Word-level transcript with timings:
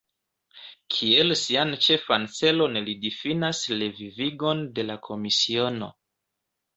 Kiel 0.93 1.33
sian 1.41 1.73
ĉefan 1.87 2.25
celon 2.37 2.79
li 2.87 2.95
difinas 3.03 3.59
revivigon 3.81 4.65
de 4.79 4.87
la 4.91 4.97
komisiono. 5.09 5.91